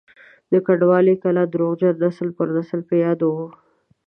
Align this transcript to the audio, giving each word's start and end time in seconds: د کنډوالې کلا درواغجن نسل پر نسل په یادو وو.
د 0.51 0.53
کنډوالې 0.65 1.15
کلا 1.23 1.43
درواغجن 1.53 1.93
نسل 2.03 2.29
پر 2.37 2.47
نسل 2.57 2.79
په 2.89 2.93
یادو 3.03 3.29
وو. 3.35 3.47